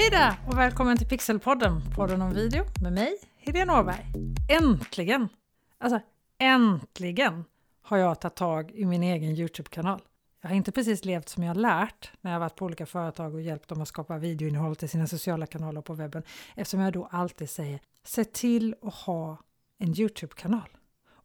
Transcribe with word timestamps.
Hej 0.00 0.10
där 0.10 0.34
och 0.46 0.58
välkommen 0.58 0.98
till 0.98 1.06
Pixelpodden, 1.06 1.82
podden 1.94 2.22
om 2.22 2.34
video 2.34 2.64
med 2.82 2.92
mig, 2.92 3.18
Helene 3.36 3.72
Åberg. 3.72 4.06
Äntligen! 4.50 5.28
Alltså 5.78 6.00
äntligen 6.38 7.44
har 7.82 7.98
jag 7.98 8.20
tagit 8.20 8.36
tag 8.36 8.70
i 8.70 8.84
min 8.84 9.02
egen 9.02 9.30
Youtube-kanal. 9.30 10.00
Jag 10.40 10.48
har 10.48 10.56
inte 10.56 10.72
precis 10.72 11.04
levt 11.04 11.28
som 11.28 11.42
jag 11.42 11.56
lärt 11.56 12.10
när 12.20 12.32
jag 12.32 12.40
varit 12.40 12.56
på 12.56 12.64
olika 12.64 12.86
företag 12.86 13.34
och 13.34 13.42
hjälpt 13.42 13.68
dem 13.68 13.82
att 13.82 13.88
skapa 13.88 14.18
videoinnehåll 14.18 14.76
till 14.76 14.88
sina 14.88 15.06
sociala 15.06 15.46
kanaler 15.46 15.80
på 15.80 15.94
webben 15.94 16.22
eftersom 16.56 16.80
jag 16.80 16.92
då 16.92 17.08
alltid 17.10 17.50
säger 17.50 17.80
se 18.04 18.24
till 18.24 18.74
att 18.82 18.94
ha 18.94 19.38
en 19.78 20.00
Youtube-kanal. 20.00 20.68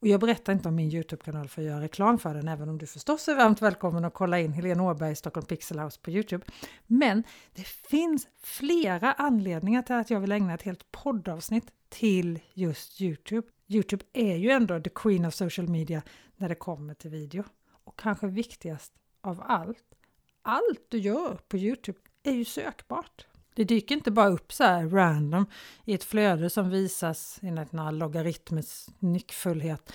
Och 0.04 0.10
jag 0.10 0.20
berättar 0.20 0.54
inte 0.54 0.68
om 0.70 0.76
min 0.76 0.92
Youtube-kanal 0.92 1.48
för 1.48 1.62
att 1.62 1.68
göra 1.68 1.82
reklam 1.82 2.20
för 2.20 2.34
den, 2.34 2.48
även 2.48 2.70
om 2.70 2.78
du 2.78 2.88
förstås 2.88 3.28
är 3.28 3.36
varmt 3.36 3.62
välkommen 3.62 4.06
att 4.06 4.14
kolla 4.14 4.40
in 4.40 4.54
Helene 4.54 4.84
Åberg 4.84 5.16
Stockholm 5.16 5.46
Pixel 5.46 5.80
House 5.80 6.00
på 6.02 6.12
Youtube. 6.12 6.46
Men 6.88 7.24
det 7.54 7.68
finns 7.68 8.28
flera 8.42 9.14
anledningar 9.14 9.82
till 9.82 9.96
att 9.96 10.10
jag 10.10 10.20
vill 10.20 10.32
ägna 10.32 10.54
ett 10.54 10.62
helt 10.62 10.92
poddavsnitt 10.92 11.72
till 11.90 12.40
just 12.54 13.02
Youtube. 13.02 13.48
Youtube 13.68 14.06
är 14.14 14.36
ju 14.36 14.50
ändå 14.50 14.80
the 14.80 14.90
queen 14.90 15.26
of 15.26 15.34
social 15.34 15.70
media 15.70 16.02
när 16.38 16.50
det 16.50 16.56
kommer 16.56 16.94
till 16.94 17.12
video. 17.12 17.44
Och 17.84 18.00
kanske 18.00 18.28
viktigast 18.28 18.94
av 19.22 19.44
allt, 19.46 19.96
allt 20.42 20.86
du 20.90 20.98
gör 20.98 21.40
på 21.48 21.58
Youtube 21.58 22.00
är 22.24 22.34
ju 22.34 22.46
sökbart. 22.46 23.26
Det 23.54 23.64
dyker 23.64 23.96
inte 23.96 24.12
bara 24.12 24.30
upp 24.30 24.54
så 24.54 24.64
här 24.64 24.90
random 24.90 25.46
i 25.86 25.94
ett 25.94 26.04
flöde 26.04 26.50
som 26.50 26.70
visas 26.70 27.40
enligt 27.42 27.74
en 27.74 27.98
logaritmens 28.00 28.90
nyckfullhet. 29.00 29.94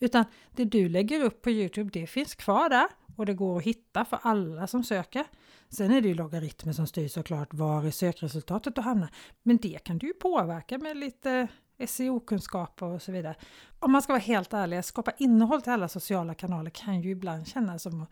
Utan 0.00 0.24
det 0.52 0.64
du 0.64 0.88
lägger 0.88 1.24
upp 1.24 1.42
på 1.42 1.50
Youtube, 1.50 1.90
det 1.92 2.06
finns 2.06 2.34
kvar 2.34 2.68
där 2.68 2.86
och 3.16 3.26
det 3.26 3.34
går 3.34 3.58
att 3.58 3.64
hitta 3.64 4.04
för 4.04 4.18
alla 4.22 4.66
som 4.66 4.84
söker. 4.84 5.24
Sen 5.68 5.90
är 5.90 6.00
det 6.00 6.08
ju 6.08 6.14
logaritmer 6.14 6.72
som 6.72 6.86
styr 6.86 7.08
såklart 7.08 7.54
var 7.54 7.86
i 7.86 7.92
sökresultatet 7.92 8.74
du 8.74 8.80
hamnar. 8.80 9.10
Men 9.42 9.56
det 9.56 9.84
kan 9.84 9.98
du 9.98 10.06
ju 10.06 10.12
påverka 10.12 10.78
med 10.78 10.96
lite 10.96 11.48
SEO-kunskaper 11.86 12.86
och 12.86 13.02
så 13.02 13.12
vidare. 13.12 13.34
Om 13.78 13.92
man 13.92 14.02
ska 14.02 14.12
vara 14.12 14.20
helt 14.20 14.52
ärlig, 14.52 14.76
att 14.76 14.86
skapa 14.86 15.10
innehåll 15.18 15.62
till 15.62 15.72
alla 15.72 15.88
sociala 15.88 16.34
kanaler 16.34 16.70
kan 16.70 17.00
ju 17.00 17.10
ibland 17.10 17.48
kännas 17.48 17.82
som 17.82 18.02
att 18.02 18.10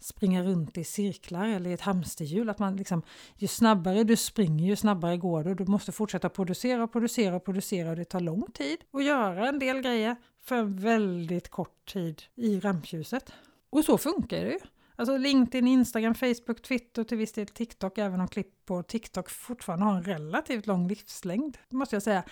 springa 0.00 0.42
runt 0.42 0.78
i 0.78 0.84
cirklar 0.84 1.48
eller 1.48 1.70
i 1.70 1.72
ett 1.72 1.80
hamsterhjul. 1.80 2.48
Att 2.50 2.58
man 2.58 2.76
liksom, 2.76 3.02
ju 3.36 3.48
snabbare 3.48 4.04
du 4.04 4.16
springer, 4.16 4.66
ju 4.66 4.76
snabbare 4.76 5.16
går 5.16 5.44
du. 5.44 5.54
Du 5.54 5.64
måste 5.64 5.92
fortsätta 5.92 6.28
producera 6.28 6.84
och 6.84 6.92
producera 6.92 7.36
och 7.36 7.44
producera 7.44 7.90
och 7.90 7.96
det 7.96 8.04
tar 8.04 8.20
lång 8.20 8.46
tid 8.54 8.78
att 8.92 9.04
göra 9.04 9.48
en 9.48 9.58
del 9.58 9.80
grejer 9.80 10.16
för 10.40 10.56
en 10.56 10.76
väldigt 10.76 11.48
kort 11.48 11.92
tid 11.92 12.22
i 12.34 12.60
rampljuset. 12.60 13.32
Och 13.70 13.84
så 13.84 13.98
funkar 13.98 14.44
det 14.44 14.50
ju. 14.50 14.58
Alltså 14.96 15.16
LinkedIn, 15.16 15.66
Instagram, 15.66 16.14
Facebook, 16.14 16.62
Twitter 16.62 17.02
och 17.02 17.08
till 17.08 17.18
viss 17.18 17.32
del 17.32 17.46
TikTok, 17.46 17.98
även 17.98 18.20
om 18.20 18.28
klipp 18.28 18.64
på 18.64 18.82
TikTok 18.82 19.30
fortfarande 19.30 19.84
har 19.84 19.96
en 19.96 20.02
relativt 20.02 20.66
lång 20.66 20.88
livslängd, 20.88 21.58
måste 21.70 21.96
jag 21.96 22.02
säga. 22.02 22.22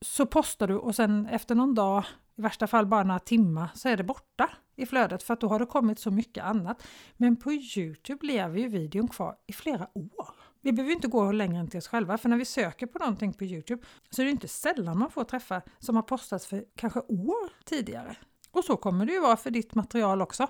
Så 0.00 0.26
postar 0.26 0.68
du 0.68 0.76
och 0.76 0.94
sen 0.94 1.26
efter 1.26 1.54
någon 1.54 1.74
dag, 1.74 2.04
i 2.40 2.42
värsta 2.42 2.66
fall 2.66 2.86
bara 2.86 3.02
några 3.02 3.18
timmar, 3.18 3.70
så 3.74 3.88
är 3.88 3.96
det 3.96 4.04
borta 4.04 4.50
i 4.76 4.86
flödet 4.86 5.22
för 5.22 5.34
att 5.34 5.40
då 5.40 5.48
har 5.48 5.58
det 5.58 5.66
kommit 5.66 5.98
så 5.98 6.10
mycket 6.10 6.44
annat. 6.44 6.82
Men 7.16 7.36
på 7.36 7.52
Youtube 7.52 8.26
lever 8.26 8.58
ju 8.58 8.68
videon 8.68 9.08
kvar 9.08 9.36
i 9.46 9.52
flera 9.52 9.88
år. 9.94 10.28
Vi 10.60 10.72
behöver 10.72 10.92
inte 10.92 11.08
gå 11.08 11.32
längre 11.32 11.58
än 11.58 11.68
till 11.68 11.78
oss 11.78 11.88
själva, 11.88 12.18
för 12.18 12.28
när 12.28 12.36
vi 12.36 12.44
söker 12.44 12.86
på 12.86 12.98
någonting 12.98 13.32
på 13.32 13.44
Youtube 13.44 13.82
så 14.10 14.22
är 14.22 14.26
det 14.26 14.30
inte 14.30 14.48
sällan 14.48 14.98
man 14.98 15.10
får 15.10 15.24
träffa 15.24 15.62
som 15.78 15.96
har 15.96 16.02
postats 16.02 16.46
för 16.46 16.64
kanske 16.76 17.00
år 17.00 17.64
tidigare. 17.64 18.16
Och 18.50 18.64
så 18.64 18.76
kommer 18.76 19.06
det 19.06 19.12
ju 19.12 19.20
vara 19.20 19.36
för 19.36 19.50
ditt 19.50 19.74
material 19.74 20.22
också. 20.22 20.46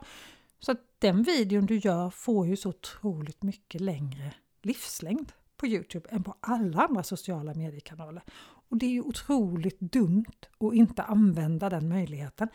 Så 0.59 0.73
att 0.73 0.81
den 0.99 1.23
videon 1.23 1.67
du 1.67 1.77
gör 1.77 2.11
får 2.11 2.47
ju 2.47 2.57
så 2.57 2.69
otroligt 2.69 3.43
mycket 3.43 3.81
längre 3.81 4.35
livslängd 4.63 5.33
på 5.57 5.67
Youtube 5.67 6.09
än 6.11 6.23
på 6.23 6.35
alla 6.41 6.83
andra 6.83 7.03
sociala 7.03 7.55
mediekanaler. 7.55 8.23
Och 8.71 8.77
det 8.77 8.87
är 8.87 8.91
ju 8.91 9.01
otroligt 9.01 9.81
dumt 9.81 10.47
att 10.59 10.75
inte 10.75 11.03
använda 11.03 11.71
den 11.71 11.89
möjligheten. 11.89 12.49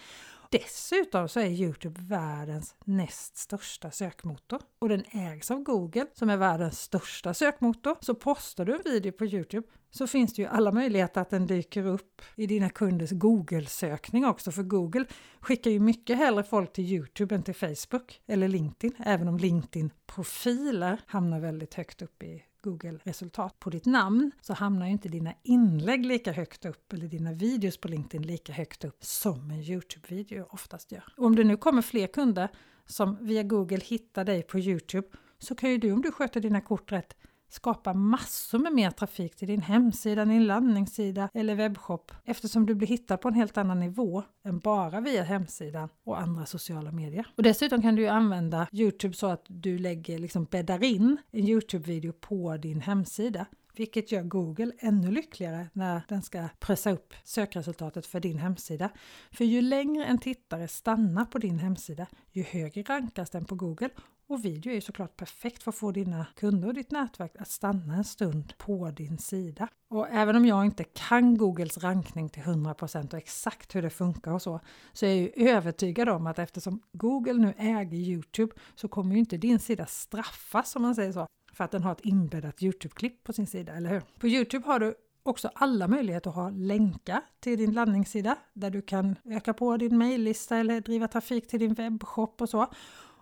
Dessutom 0.51 1.29
så 1.29 1.39
är 1.39 1.45
Youtube 1.45 2.01
världens 2.01 2.75
näst 2.85 3.37
största 3.37 3.91
sökmotor 3.91 4.61
och 4.79 4.89
den 4.89 5.03
ägs 5.11 5.51
av 5.51 5.63
Google 5.63 6.07
som 6.13 6.29
är 6.29 6.37
världens 6.37 6.81
största 6.81 7.33
sökmotor. 7.33 7.95
Så 8.01 8.15
postar 8.15 8.65
du 8.65 8.75
en 8.75 8.81
video 8.85 9.11
på 9.11 9.25
Youtube 9.25 9.67
så 9.91 10.07
finns 10.07 10.33
det 10.33 10.41
ju 10.41 10.47
alla 10.47 10.71
möjligheter 10.71 11.21
att 11.21 11.29
den 11.29 11.47
dyker 11.47 11.85
upp 11.85 12.21
i 12.35 12.47
dina 12.47 12.69
kunders 12.69 13.11
Google-sökning 13.11 14.25
också 14.25 14.51
för 14.51 14.63
Google 14.63 15.05
skickar 15.39 15.71
ju 15.71 15.79
mycket 15.79 16.17
hellre 16.17 16.43
folk 16.43 16.73
till 16.73 16.85
Youtube 16.85 17.35
än 17.35 17.43
till 17.43 17.55
Facebook 17.55 18.21
eller 18.27 18.47
LinkedIn 18.47 18.95
även 18.99 19.27
om 19.27 19.37
LinkedIn-profiler 19.37 21.01
hamnar 21.05 21.39
väldigt 21.39 21.73
högt 21.73 22.01
upp 22.01 22.23
i 22.23 22.43
Google-resultat 22.65 23.59
på 23.59 23.69
ditt 23.69 23.85
namn 23.85 24.31
så 24.41 24.53
hamnar 24.53 24.85
ju 24.85 24.91
inte 24.91 25.09
dina 25.09 25.33
inlägg 25.43 26.05
lika 26.05 26.31
högt 26.31 26.65
upp 26.65 26.93
eller 26.93 27.07
dina 27.07 27.33
videos 27.33 27.77
på 27.77 27.87
LinkedIn 27.87 28.27
lika 28.27 28.53
högt 28.53 28.85
upp 28.85 29.03
som 29.03 29.51
en 29.51 29.61
Youtube-video 29.61 30.47
oftast 30.49 30.91
gör. 30.91 31.13
Och 31.17 31.25
om 31.25 31.35
det 31.35 31.43
nu 31.43 31.57
kommer 31.57 31.81
fler 31.81 32.07
kunder 32.07 32.49
som 32.85 33.17
via 33.25 33.43
Google 33.43 33.81
hittar 33.83 34.25
dig 34.25 34.43
på 34.43 34.59
Youtube 34.59 35.07
så 35.39 35.55
kan 35.55 35.71
ju 35.71 35.77
du 35.77 35.91
om 35.91 36.01
du 36.01 36.11
sköter 36.11 36.41
dina 36.41 36.61
kort 36.61 36.91
rätt 36.91 37.15
skapa 37.55 37.93
massor 37.93 38.59
med 38.59 38.73
mer 38.73 38.91
trafik 38.91 39.35
till 39.35 39.47
din 39.47 39.61
hemsida, 39.61 40.25
din 40.25 40.47
landningssida 40.47 41.29
eller 41.33 41.55
webbshop 41.55 42.11
eftersom 42.25 42.65
du 42.65 42.75
blir 42.75 42.87
hittad 42.87 43.17
på 43.17 43.27
en 43.27 43.33
helt 43.33 43.57
annan 43.57 43.79
nivå 43.79 44.23
än 44.43 44.59
bara 44.59 45.01
via 45.01 45.23
hemsidan 45.23 45.89
och 46.03 46.21
andra 46.21 46.45
sociala 46.45 46.91
medier. 46.91 47.27
Och 47.35 47.43
dessutom 47.43 47.81
kan 47.81 47.95
du 47.95 48.07
använda 48.07 48.67
Youtube 48.71 49.13
så 49.13 49.27
att 49.27 49.45
du 49.47 49.77
lägger, 49.77 50.19
liksom 50.19 50.45
bäddar 50.45 50.83
in 50.83 51.17
en 51.31 51.47
Youtube-video 51.47 52.11
på 52.11 52.57
din 52.57 52.81
hemsida 52.81 53.45
vilket 53.77 54.11
gör 54.11 54.23
Google 54.23 54.71
ännu 54.79 55.11
lyckligare 55.11 55.67
när 55.73 56.01
den 56.07 56.21
ska 56.21 56.49
pressa 56.59 56.91
upp 56.91 57.13
sökresultatet 57.23 58.05
för 58.05 58.19
din 58.19 58.37
hemsida. 58.37 58.89
För 59.31 59.45
ju 59.45 59.61
längre 59.61 60.05
en 60.05 60.17
tittare 60.17 60.67
stannar 60.67 61.25
på 61.25 61.37
din 61.37 61.59
hemsida, 61.59 62.07
ju 62.31 62.43
högre 62.43 62.81
rankas 62.81 63.29
den 63.29 63.45
på 63.45 63.55
Google 63.55 63.89
och 64.27 64.45
video 64.45 64.71
är 64.71 64.75
ju 64.75 64.81
såklart 64.81 65.17
perfekt 65.17 65.63
för 65.63 65.71
att 65.71 65.75
få 65.75 65.91
dina 65.91 66.25
kunder 66.35 66.67
och 66.67 66.73
ditt 66.73 66.91
nätverk 66.91 67.35
att 67.39 67.47
stanna 67.47 67.95
en 67.95 68.03
stund 68.03 68.53
på 68.57 68.91
din 68.91 69.17
sida. 69.17 69.67
Och 69.89 70.07
även 70.09 70.35
om 70.35 70.45
jag 70.45 70.65
inte 70.65 70.83
kan 70.83 71.37
Googles 71.37 71.77
rankning 71.77 72.29
till 72.29 72.43
100% 72.43 73.13
och 73.13 73.17
exakt 73.17 73.75
hur 73.75 73.81
det 73.81 73.89
funkar 73.89 74.31
och 74.31 74.41
så, 74.41 74.59
så 74.93 75.05
är 75.05 75.09
jag 75.09 75.17
ju 75.17 75.49
övertygad 75.49 76.09
om 76.09 76.27
att 76.27 76.39
eftersom 76.39 76.81
Google 76.91 77.33
nu 77.33 77.53
äger 77.57 77.97
Youtube 77.97 78.53
så 78.75 78.87
kommer 78.87 79.13
ju 79.13 79.19
inte 79.19 79.37
din 79.37 79.59
sida 79.59 79.85
straffas 79.85 80.75
om 80.75 80.81
man 80.81 80.95
säger 80.95 81.11
så, 81.11 81.27
för 81.53 81.63
att 81.63 81.71
den 81.71 81.83
har 81.83 81.91
ett 81.91 82.05
inbäddat 82.05 82.61
Youtube-klipp 82.61 83.23
på 83.23 83.33
sin 83.33 83.47
sida, 83.47 83.73
eller 83.73 83.89
hur? 83.89 84.01
På 84.19 84.27
Youtube 84.27 84.67
har 84.67 84.79
du 84.79 84.95
också 85.23 85.49
alla 85.55 85.87
möjligheter 85.87 86.29
att 86.29 86.35
ha 86.35 86.49
länkar 86.49 87.21
till 87.39 87.57
din 87.57 87.73
landningssida 87.73 88.35
där 88.53 88.69
du 88.69 88.81
kan 88.81 89.15
öka 89.25 89.53
på 89.53 89.77
din 89.77 89.97
mejllista 89.97 90.57
eller 90.57 90.81
driva 90.81 91.07
trafik 91.07 91.47
till 91.47 91.59
din 91.59 91.73
webbshop 91.73 92.41
och 92.41 92.49
så. 92.49 92.67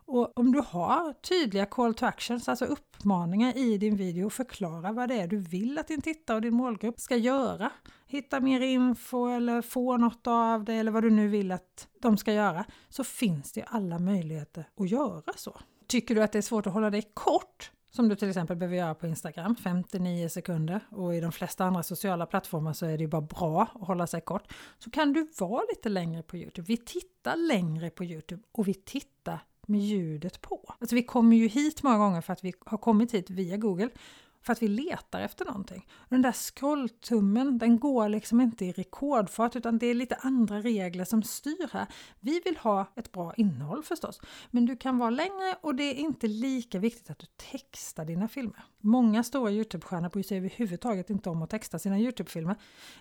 Och 0.05 0.39
om 0.39 0.51
du 0.51 0.61
har 0.67 1.13
tydliga 1.13 1.65
call 1.65 1.93
to 1.93 2.05
actions, 2.05 2.49
alltså 2.49 2.65
uppmaningar 2.65 3.57
i 3.57 3.77
din 3.77 3.95
video, 3.95 4.29
förklara 4.29 4.91
vad 4.91 5.09
det 5.09 5.15
är 5.15 5.27
du 5.27 5.37
vill 5.37 5.77
att 5.77 5.87
din 5.87 6.01
tittare 6.01 6.35
och 6.35 6.41
din 6.41 6.53
målgrupp 6.53 6.99
ska 6.99 7.15
göra. 7.15 7.71
Hitta 8.05 8.39
mer 8.39 8.61
info 8.61 9.27
eller 9.27 9.61
få 9.61 9.97
något 9.97 10.27
av 10.27 10.63
det 10.63 10.73
eller 10.73 10.91
vad 10.91 11.03
du 11.03 11.09
nu 11.09 11.27
vill 11.27 11.51
att 11.51 11.87
de 12.01 12.17
ska 12.17 12.33
göra, 12.33 12.65
så 12.89 13.03
finns 13.03 13.51
det 13.51 13.63
alla 13.63 13.99
möjligheter 13.99 14.65
att 14.79 14.89
göra 14.89 15.33
så. 15.35 15.59
Tycker 15.87 16.15
du 16.15 16.23
att 16.23 16.31
det 16.31 16.37
är 16.37 16.41
svårt 16.41 16.67
att 16.67 16.73
hålla 16.73 16.89
dig 16.89 17.11
kort, 17.13 17.71
som 17.91 18.09
du 18.09 18.15
till 18.15 18.29
exempel 18.29 18.57
behöver 18.57 18.77
göra 18.77 18.95
på 18.95 19.07
Instagram, 19.07 19.55
59 19.55 20.29
sekunder 20.29 20.81
och 20.89 21.15
i 21.15 21.19
de 21.19 21.31
flesta 21.31 21.65
andra 21.65 21.83
sociala 21.83 22.25
plattformar 22.25 22.73
så 22.73 22.85
är 22.85 22.97
det 22.97 23.03
ju 23.03 23.07
bara 23.07 23.21
bra 23.21 23.61
att 23.61 23.87
hålla 23.87 24.07
sig 24.07 24.21
kort, 24.21 24.53
så 24.79 24.91
kan 24.91 25.13
du 25.13 25.27
vara 25.39 25.63
lite 25.69 25.89
längre 25.89 26.23
på 26.23 26.37
Youtube. 26.37 26.65
Vi 26.67 26.77
tittar 26.77 27.35
längre 27.35 27.89
på 27.89 28.03
Youtube 28.03 28.43
och 28.51 28.67
vi 28.67 28.73
tittar 28.73 29.39
med 29.67 29.81
ljudet 29.81 30.41
på. 30.41 30.75
Alltså 30.79 30.95
vi 30.95 31.03
kommer 31.03 31.37
ju 31.37 31.47
hit 31.47 31.83
många 31.83 31.97
gånger 31.97 32.21
för 32.21 32.33
att 32.33 32.43
vi 32.43 32.53
har 32.65 32.77
kommit 32.77 33.13
hit 33.13 33.29
via 33.29 33.57
Google 33.57 33.89
för 34.43 34.53
att 34.53 34.61
vi 34.61 34.67
letar 34.67 35.21
efter 35.21 35.45
någonting. 35.45 35.87
Den 36.09 36.21
där 36.21 36.31
scrolltummen, 36.31 37.57
den 37.57 37.79
går 37.79 38.09
liksom 38.09 38.41
inte 38.41 38.65
i 38.65 38.71
rekordfart 38.71 39.55
utan 39.55 39.77
det 39.77 39.87
är 39.87 39.93
lite 39.93 40.15
andra 40.15 40.59
regler 40.59 41.05
som 41.05 41.23
styr 41.23 41.69
här. 41.73 41.87
Vi 42.19 42.41
vill 42.45 42.57
ha 42.57 42.85
ett 42.95 43.11
bra 43.11 43.33
innehåll 43.37 43.83
förstås, 43.83 44.21
men 44.51 44.65
du 44.65 44.77
kan 44.77 44.97
vara 44.97 45.09
längre 45.09 45.55
och 45.61 45.75
det 45.75 45.83
är 45.83 45.95
inte 45.95 46.27
lika 46.27 46.79
viktigt 46.79 47.09
att 47.09 47.19
du 47.19 47.27
textar 47.51 48.05
dina 48.05 48.27
filmer. 48.27 48.63
Många 48.79 49.23
stora 49.23 49.51
Youtube-stjärnor 49.51 50.09
bryr 50.09 50.23
sig 50.23 50.37
överhuvudtaget 50.37 51.09
inte 51.09 51.29
om 51.29 51.41
att 51.41 51.49
texta 51.49 51.79
sina 51.79 51.99
Youtube-filmer, 51.99 52.55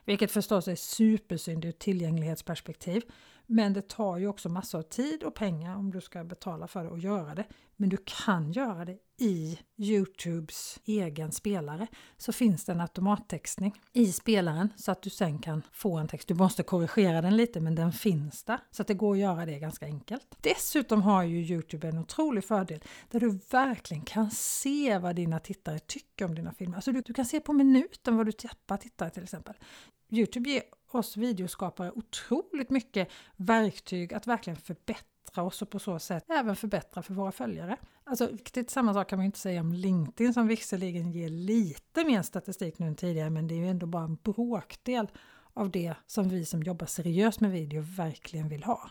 vilket 0.05 0.33
förstås 0.33 0.69
är 0.69 0.77
supersynd 0.77 1.65
ur 1.65 1.69
ett 1.69 1.79
tillgänglighetsperspektiv. 1.79 3.03
Men 3.47 3.73
det 3.73 3.89
tar 3.89 4.19
ju 4.19 4.29
också 4.29 4.49
massor 4.49 4.79
av 4.79 4.83
tid 4.83 5.23
och 5.23 5.35
pengar 5.35 5.77
om 5.77 5.91
du 5.91 6.01
ska 6.01 6.25
betala 6.25 6.67
för 6.67 6.85
det 6.85 6.91
och 6.91 6.99
göra 6.99 7.35
det 7.35 7.45
men 7.83 7.89
du 7.89 7.97
kan 8.05 8.53
göra 8.53 8.85
det 8.85 8.99
i 9.21 9.59
Youtubes 9.77 10.81
egen 10.85 11.33
spelare 11.33 11.87
så 12.17 12.33
finns 12.33 12.65
det 12.65 12.73
en 12.73 12.81
automattextning 12.81 13.81
i 13.93 14.13
spelaren 14.13 14.69
så 14.77 14.93
att 14.93 15.03
du 15.03 15.11
sen 15.11 15.39
kan 15.39 15.63
få 15.73 15.99
en 15.99 16.09
text. 16.09 16.29
Du 16.29 16.35
måste 16.35 16.63
korrigera 16.63 17.23
den 17.23 17.37
lite 17.37 17.61
men 17.61 17.75
den 17.75 17.93
finns 17.93 18.45
där 18.45 18.59
så 18.71 18.83
att 18.83 18.89
det 18.89 18.95
går 18.95 19.15
att 19.15 19.21
göra 19.21 19.47
det 19.47 19.59
ganska 19.59 19.87
enkelt. 19.87 20.37
Dessutom 20.41 21.03
har 21.03 21.23
ju 21.23 21.45
Youtube 21.45 21.89
en 21.89 21.99
otrolig 21.99 22.45
fördel 22.45 22.81
där 23.11 23.21
du 23.21 23.39
verkligen 23.51 24.05
kan 24.05 24.31
se 24.31 24.99
vad 24.99 25.17
dina 25.17 25.39
tittare 25.39 25.79
tycker 25.79 26.25
om 26.25 26.35
dina 26.35 26.53
filmer. 26.53 26.77
Alltså 26.77 26.93
du, 26.93 27.01
du 27.01 27.15
kan 27.15 27.27
se 27.27 27.41
på 27.41 27.53
minuten 27.53 28.17
vad 28.17 28.27
du 28.27 28.33
tappar 28.33 28.77
tittare 28.77 29.11
till 29.11 29.23
exempel. 29.23 29.55
Youtube 30.11 30.51
ger 30.51 30.63
oss 30.91 31.17
videoskapare 31.17 31.93
otroligt 31.93 32.71
mycket 32.71 33.09
verktyg 33.37 34.15
att 34.15 34.27
verkligen 34.27 34.57
förbättra 34.57 35.12
oss 35.37 35.63
och 35.63 35.71
på 35.71 35.79
så 35.79 35.99
sätt 35.99 36.25
även 36.29 36.57
förbättra 36.57 37.03
för 37.03 37.15
våra 37.15 37.33
följare. 37.33 37.77
Alltså 38.05 38.27
riktigt 38.27 38.71
samma 38.71 38.95
sak 38.95 39.09
kan 39.09 39.19
man 39.19 39.27
inte 39.27 39.39
säga 39.39 39.61
om 39.61 39.73
LinkedIn 39.73 40.35
som 40.35 40.47
visserligen 40.47 41.13
ger 41.13 41.29
lite 41.29 42.05
mer 42.05 42.23
statistik 42.23 42.79
nu 42.79 42.87
än 42.87 42.97
tidigare 42.97 43.31
men 43.31 43.49
det 43.49 43.55
är 43.55 43.59
ju 43.59 43.69
ändå 43.69 43.87
bara 43.87 44.05
en 44.05 44.17
bråkdel 44.17 45.11
av 45.55 45.71
det 45.71 45.95
som 46.07 46.29
vi 46.29 46.45
som 46.45 46.63
jobbar 46.63 46.87
seriöst 46.87 47.41
med 47.41 47.51
video 47.51 47.83
verkligen 47.83 48.49
vill 48.49 48.65
ha. 48.65 48.91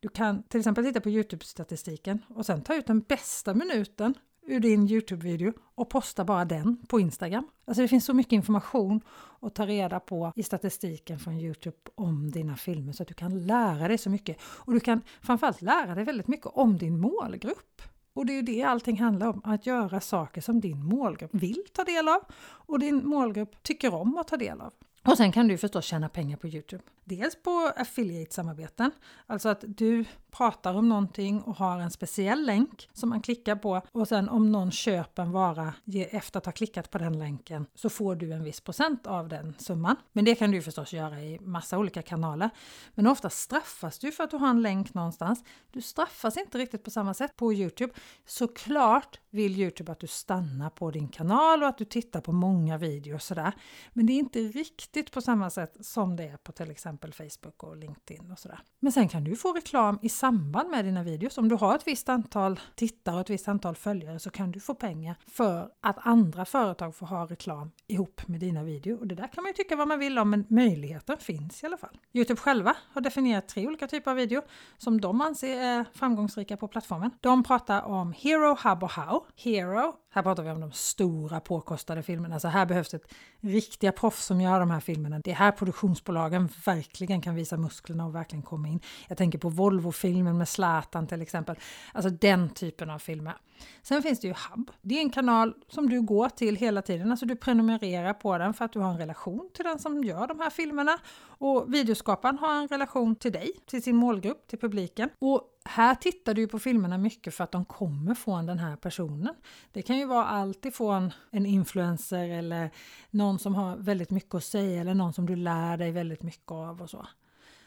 Du 0.00 0.08
kan 0.08 0.42
till 0.42 0.60
exempel 0.60 0.84
titta 0.84 1.00
på 1.00 1.08
Youtube-statistiken 1.08 2.18
och 2.28 2.46
sen 2.46 2.62
ta 2.62 2.74
ut 2.74 2.86
den 2.86 3.00
bästa 3.00 3.54
minuten 3.54 4.14
ur 4.46 4.60
din 4.60 4.88
Youtube-video 4.88 5.52
och 5.74 5.90
posta 5.90 6.24
bara 6.24 6.44
den 6.44 6.86
på 6.88 7.00
Instagram. 7.00 7.46
Alltså 7.64 7.82
det 7.82 7.88
finns 7.88 8.04
så 8.04 8.14
mycket 8.14 8.32
information 8.32 9.00
att 9.40 9.54
ta 9.54 9.66
reda 9.66 10.00
på 10.00 10.32
i 10.36 10.42
statistiken 10.42 11.18
från 11.18 11.40
Youtube 11.40 11.76
om 11.94 12.30
dina 12.30 12.56
filmer 12.56 12.92
så 12.92 13.02
att 13.02 13.08
du 13.08 13.14
kan 13.14 13.46
lära 13.46 13.88
dig 13.88 13.98
så 13.98 14.10
mycket. 14.10 14.36
Och 14.42 14.72
du 14.72 14.80
kan 14.80 15.00
framförallt 15.20 15.62
lära 15.62 15.94
dig 15.94 16.04
väldigt 16.04 16.28
mycket 16.28 16.46
om 16.46 16.78
din 16.78 17.00
målgrupp. 17.00 17.82
Och 18.14 18.26
det 18.26 18.32
är 18.32 18.34
ju 18.34 18.42
det 18.42 18.62
allting 18.62 19.00
handlar 19.00 19.26
om, 19.26 19.40
att 19.44 19.66
göra 19.66 20.00
saker 20.00 20.40
som 20.40 20.60
din 20.60 20.84
målgrupp 20.84 21.34
vill 21.34 21.64
ta 21.72 21.84
del 21.84 22.08
av 22.08 22.20
och 22.42 22.78
din 22.78 23.06
målgrupp 23.08 23.62
tycker 23.62 23.94
om 23.94 24.16
att 24.16 24.28
ta 24.28 24.36
del 24.36 24.60
av. 24.60 24.72
Och 25.04 25.16
sen 25.16 25.32
kan 25.32 25.48
du 25.48 25.58
förstås 25.58 25.84
tjäna 25.84 26.08
pengar 26.08 26.36
på 26.36 26.48
Youtube. 26.48 26.82
Dels 27.04 27.42
på 27.42 27.72
affiliate-samarbeten, 27.76 28.90
alltså 29.26 29.48
att 29.48 29.64
du 29.66 30.04
pratar 30.30 30.74
om 30.74 30.88
någonting 30.88 31.42
och 31.42 31.56
har 31.56 31.78
en 31.78 31.90
speciell 31.90 32.46
länk 32.46 32.88
som 32.92 33.08
man 33.08 33.22
klickar 33.22 33.56
på 33.56 33.82
och 33.92 34.08
sen 34.08 34.28
om 34.28 34.52
någon 34.52 34.70
köper 34.70 35.22
en 35.22 35.32
vara 35.32 35.74
efter 36.10 36.38
att 36.38 36.46
ha 36.46 36.52
klickat 36.52 36.90
på 36.90 36.98
den 36.98 37.18
länken 37.18 37.66
så 37.74 37.90
får 37.90 38.14
du 38.14 38.32
en 38.32 38.44
viss 38.44 38.60
procent 38.60 39.06
av 39.06 39.28
den 39.28 39.54
summan. 39.58 39.96
Men 40.12 40.24
det 40.24 40.34
kan 40.34 40.50
du 40.50 40.62
förstås 40.62 40.92
göra 40.92 41.20
i 41.20 41.38
massa 41.40 41.78
olika 41.78 42.02
kanaler. 42.02 42.50
Men 42.94 43.06
ofta 43.06 43.30
straffas 43.30 43.98
du 43.98 44.12
för 44.12 44.24
att 44.24 44.30
du 44.30 44.36
har 44.36 44.50
en 44.50 44.62
länk 44.62 44.94
någonstans. 44.94 45.44
Du 45.70 45.82
straffas 45.82 46.36
inte 46.36 46.58
riktigt 46.58 46.84
på 46.84 46.90
samma 46.90 47.14
sätt 47.14 47.36
på 47.36 47.52
Youtube. 47.52 47.92
Såklart 48.26 49.18
vill 49.32 49.60
Youtube 49.60 49.72
typ 49.72 49.88
att 49.88 50.00
du 50.00 50.06
stannar 50.06 50.70
på 50.70 50.90
din 50.90 51.08
kanal 51.08 51.62
och 51.62 51.68
att 51.68 51.78
du 51.78 51.84
tittar 51.84 52.20
på 52.20 52.32
många 52.32 52.78
videos 52.78 53.24
sådär. 53.24 53.52
Men 53.92 54.06
det 54.06 54.12
är 54.12 54.18
inte 54.18 54.38
riktigt 54.38 55.12
på 55.12 55.20
samma 55.20 55.50
sätt 55.50 55.76
som 55.80 56.16
det 56.16 56.24
är 56.24 56.36
på 56.36 56.52
till 56.52 56.70
exempel 56.70 57.12
Facebook 57.12 57.62
och 57.62 57.76
LinkedIn 57.76 58.30
och 58.32 58.38
sådär. 58.38 58.60
Men 58.80 58.92
sen 58.92 59.08
kan 59.08 59.24
du 59.24 59.36
få 59.36 59.52
reklam 59.52 59.98
i 60.02 60.08
samband 60.08 60.70
med 60.70 60.84
dina 60.84 61.02
videos. 61.02 61.38
Om 61.38 61.48
du 61.48 61.54
har 61.54 61.74
ett 61.74 61.86
visst 61.86 62.08
antal 62.08 62.60
tittare 62.74 63.14
och 63.14 63.20
ett 63.20 63.30
visst 63.30 63.48
antal 63.48 63.76
följare 63.76 64.18
så 64.18 64.30
kan 64.30 64.52
du 64.52 64.60
få 64.60 64.74
pengar 64.74 65.16
för 65.26 65.68
att 65.80 65.96
andra 66.06 66.44
företag 66.44 66.96
får 66.96 67.06
ha 67.06 67.26
reklam 67.26 67.70
ihop 67.86 68.28
med 68.28 68.40
dina 68.40 68.62
videor. 68.62 68.98
Och 68.98 69.06
det 69.06 69.14
där 69.14 69.28
kan 69.28 69.42
man 69.42 69.48
ju 69.50 69.54
tycka 69.54 69.76
vad 69.76 69.88
man 69.88 69.98
vill 69.98 70.18
om, 70.18 70.30
men 70.30 70.46
möjligheten 70.48 71.18
finns 71.18 71.62
i 71.62 71.66
alla 71.66 71.76
fall. 71.76 71.98
Youtube 72.12 72.40
själva 72.40 72.76
har 72.92 73.00
definierat 73.00 73.48
tre 73.48 73.66
olika 73.66 73.86
typer 73.86 74.10
av 74.10 74.16
video 74.16 74.42
som 74.78 75.00
de 75.00 75.20
anser 75.20 75.60
är 75.60 75.84
framgångsrika 75.94 76.56
på 76.56 76.68
plattformen. 76.68 77.10
De 77.20 77.44
pratar 77.44 77.82
om 77.82 78.12
Hero, 78.12 78.56
Hub 78.68 78.82
och 78.82 78.90
How. 78.90 79.21
Hero 79.34 79.98
här 80.14 80.22
pratar 80.22 80.42
vi 80.42 80.50
om 80.50 80.60
de 80.60 80.72
stora 80.72 81.40
påkostade 81.40 82.02
filmerna, 82.02 82.40
så 82.40 82.48
här 82.48 82.66
behövs 82.66 82.90
det 82.90 83.00
riktiga 83.40 83.92
proffs 83.92 84.24
som 84.24 84.40
gör 84.40 84.60
de 84.60 84.70
här 84.70 84.80
filmerna. 84.80 85.18
Det 85.18 85.30
är 85.30 85.34
här 85.34 85.52
produktionsbolagen 85.52 86.48
verkligen 86.66 87.20
kan 87.20 87.34
visa 87.34 87.56
musklerna 87.56 88.06
och 88.06 88.14
verkligen 88.14 88.42
komma 88.42 88.68
in. 88.68 88.80
Jag 89.08 89.18
tänker 89.18 89.38
på 89.38 89.48
Volvo-filmen 89.48 90.38
med 90.38 90.48
Zlatan 90.48 91.06
till 91.06 91.22
exempel. 91.22 91.56
Alltså 91.92 92.10
den 92.10 92.50
typen 92.50 92.90
av 92.90 92.98
filmer. 92.98 93.34
Sen 93.82 94.02
finns 94.02 94.20
det 94.20 94.28
ju 94.28 94.34
Hub. 94.34 94.70
Det 94.82 94.94
är 94.94 95.00
en 95.00 95.10
kanal 95.10 95.54
som 95.68 95.88
du 95.88 96.02
går 96.02 96.28
till 96.28 96.56
hela 96.56 96.82
tiden, 96.82 97.10
alltså 97.10 97.26
du 97.26 97.36
prenumererar 97.36 98.14
på 98.14 98.38
den 98.38 98.54
för 98.54 98.64
att 98.64 98.72
du 98.72 98.78
har 98.78 98.90
en 98.90 98.98
relation 98.98 99.50
till 99.54 99.64
den 99.64 99.78
som 99.78 100.04
gör 100.04 100.26
de 100.26 100.40
här 100.40 100.50
filmerna. 100.50 100.98
Och 101.24 101.74
videoskaparen 101.74 102.38
har 102.38 102.54
en 102.54 102.68
relation 102.68 103.16
till 103.16 103.32
dig, 103.32 103.52
till 103.66 103.82
sin 103.82 103.96
målgrupp, 103.96 104.46
till 104.46 104.58
publiken. 104.58 105.08
Och 105.18 105.48
här 105.64 105.94
tittar 105.94 106.34
du 106.34 106.46
på 106.48 106.58
filmerna 106.58 106.98
mycket 106.98 107.34
för 107.34 107.44
att 107.44 107.52
de 107.52 107.64
kommer 107.64 108.14
från 108.14 108.46
den 108.46 108.58
här 108.58 108.76
personen. 108.76 109.34
Det 109.72 109.82
kan 109.82 109.98
ju 109.98 110.01
ju 110.02 110.08
vara 110.08 110.24
allt 110.24 110.64
ifrån 110.64 111.12
en 111.30 111.46
influencer 111.46 112.28
eller 112.28 112.70
någon 113.10 113.38
som 113.38 113.54
har 113.54 113.76
väldigt 113.76 114.10
mycket 114.10 114.34
att 114.34 114.44
säga 114.44 114.80
eller 114.80 114.94
någon 114.94 115.12
som 115.12 115.26
du 115.26 115.36
lär 115.36 115.76
dig 115.76 115.92
väldigt 115.92 116.22
mycket 116.22 116.50
av 116.50 116.82
och 116.82 116.90
så. 116.90 117.06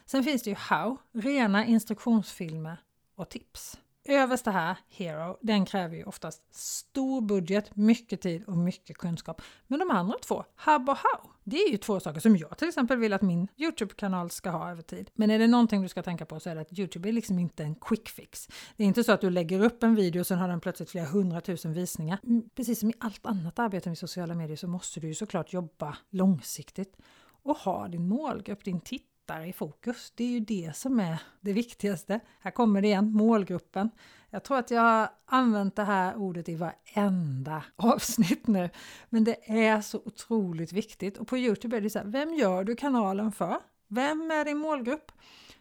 Sen 0.06 0.24
finns 0.24 0.42
det 0.42 0.50
ju 0.50 0.56
How, 0.56 0.96
rena 1.12 1.64
instruktionsfilmer 1.64 2.76
och 3.14 3.28
tips. 3.28 3.78
Översta 4.08 4.50
här, 4.50 4.76
Hero, 4.88 5.38
den 5.40 5.66
kräver 5.66 5.96
ju 5.96 6.04
oftast 6.04 6.54
stor 6.54 7.20
budget, 7.20 7.76
mycket 7.76 8.20
tid 8.20 8.44
och 8.44 8.56
mycket 8.56 8.98
kunskap. 8.98 9.42
Men 9.66 9.78
de 9.78 9.90
andra 9.90 10.18
två, 10.18 10.44
Hub 10.66 10.88
och 10.88 10.96
How, 10.96 11.30
det 11.44 11.56
är 11.56 11.70
ju 11.70 11.76
två 11.76 12.00
saker 12.00 12.20
som 12.20 12.36
jag 12.36 12.58
till 12.58 12.68
exempel 12.68 12.98
vill 12.98 13.12
att 13.12 13.22
min 13.22 13.48
Youtube-kanal 13.56 14.30
ska 14.30 14.50
ha 14.50 14.70
över 14.70 14.82
tid. 14.82 15.10
Men 15.14 15.30
är 15.30 15.38
det 15.38 15.46
någonting 15.46 15.82
du 15.82 15.88
ska 15.88 16.02
tänka 16.02 16.26
på 16.26 16.40
så 16.40 16.50
är 16.50 16.54
det 16.54 16.60
att 16.60 16.78
Youtube 16.78 17.08
är 17.08 17.12
liksom 17.12 17.38
inte 17.38 17.62
en 17.62 17.74
quick 17.74 18.08
fix. 18.08 18.48
Det 18.76 18.82
är 18.82 18.86
inte 18.86 19.04
så 19.04 19.12
att 19.12 19.20
du 19.20 19.30
lägger 19.30 19.64
upp 19.64 19.82
en 19.82 19.94
video 19.94 20.20
och 20.20 20.26
sen 20.26 20.38
har 20.38 20.48
den 20.48 20.60
plötsligt 20.60 20.90
flera 20.90 21.06
hundratusen 21.06 21.72
visningar. 21.72 22.18
Mm, 22.22 22.42
precis 22.54 22.80
som 22.80 22.90
i 22.90 22.94
allt 22.98 23.26
annat 23.26 23.58
arbete 23.58 23.88
med 23.88 23.98
sociala 23.98 24.34
medier 24.34 24.56
så 24.56 24.68
måste 24.68 25.00
du 25.00 25.08
ju 25.08 25.14
såklart 25.14 25.52
jobba 25.52 25.96
långsiktigt 26.10 26.96
och 27.42 27.56
ha 27.56 27.88
din 27.88 28.08
målgrupp, 28.08 28.64
din 28.64 28.80
titel 28.80 29.15
tittare 29.26 29.46
i 29.46 29.52
fokus. 29.52 30.12
Det 30.16 30.24
är 30.24 30.28
ju 30.28 30.40
det 30.40 30.76
som 30.76 31.00
är 31.00 31.18
det 31.40 31.52
viktigaste. 31.52 32.20
Här 32.40 32.50
kommer 32.50 32.82
det 32.82 32.88
igen, 32.88 33.12
målgruppen. 33.12 33.90
Jag 34.30 34.44
tror 34.44 34.58
att 34.58 34.70
jag 34.70 34.80
har 34.80 35.08
använt 35.26 35.76
det 35.76 35.84
här 35.84 36.16
ordet 36.16 36.48
i 36.48 36.54
varenda 36.54 37.62
avsnitt 37.76 38.46
nu. 38.46 38.70
Men 39.08 39.24
det 39.24 39.50
är 39.50 39.80
så 39.80 39.98
otroligt 40.04 40.72
viktigt. 40.72 41.18
Och 41.18 41.28
på 41.28 41.38
Youtube 41.38 41.76
är 41.76 41.80
det 41.80 41.90
så 41.90 41.98
här, 41.98 42.06
vem 42.06 42.34
gör 42.34 42.64
du 42.64 42.76
kanalen 42.76 43.32
för? 43.32 43.56
Vem 43.88 44.30
är 44.30 44.44
din 44.44 44.58
målgrupp? 44.58 45.12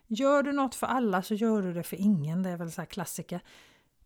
Gör 0.08 0.44
du 0.44 0.52
något 0.52 0.76
för 0.76 0.88
alla 0.88 1.22
så 1.22 1.34
gör 1.34 1.62
du 1.62 1.74
det 1.74 1.84
för 1.84 1.98
ingen. 1.98 2.44
Det 2.44 2.50
är 2.50 2.58
väl 2.58 2.72
så 2.72 2.82
här 2.82 2.86
klassiker. 2.86 3.40